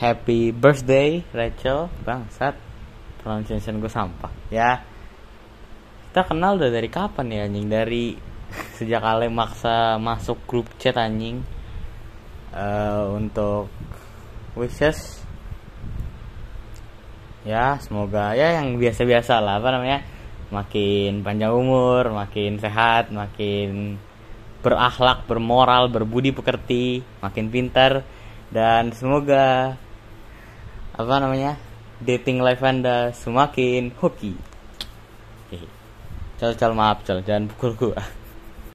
happy 0.00 0.48
birthday 0.56 1.20
Rachel. 1.36 1.92
Bangsat 2.08 2.56
pronunciation 3.20 3.84
gue 3.84 3.92
sampah. 3.92 4.32
Ya. 4.48 4.80
Kita 6.08 6.24
kenal 6.24 6.56
udah 6.56 6.72
dari 6.72 6.88
kapan 6.88 7.28
ya 7.28 7.40
anjing? 7.44 7.68
Dari 7.68 8.04
sejak 8.80 9.04
Ale 9.04 9.28
maksa 9.28 10.00
masuk 10.00 10.40
grup 10.48 10.66
chat 10.80 10.96
anjing. 10.96 11.44
Eh, 12.56 13.04
untuk 13.12 13.68
wishes. 14.56 15.20
Ya 17.44 17.80
semoga 17.80 18.36
ya 18.36 18.60
yang 18.60 18.80
biasa-biasa 18.80 19.36
lah 19.44 19.60
apa 19.60 19.68
namanya? 19.68 20.00
Makin 20.50 21.22
panjang 21.22 21.54
umur 21.54 22.10
makin 22.10 22.58
sehat 22.58 23.14
makin 23.14 23.96
berakhlak 24.60 25.24
bermoral 25.24 25.92
berbudi 25.92 26.32
pekerti 26.32 27.04
makin 27.20 27.52
pintar. 27.52 28.02
Dan 28.50 28.90
semoga 28.90 29.78
apa 31.04 31.16
namanya? 31.20 31.56
Dating 32.00 32.40
life 32.40 32.64
anda 32.64 33.12
semakin 33.12 33.92
hoki. 33.96 34.36
Cal 36.40 36.56
cal 36.56 36.72
maaf 36.72 37.04
cal 37.04 37.20
jangan 37.20 37.52
pukul 37.52 37.76
gua 37.76 38.00